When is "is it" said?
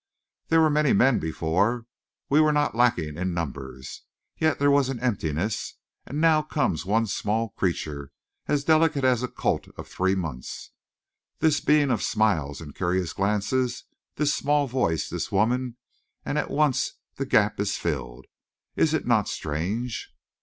18.75-19.05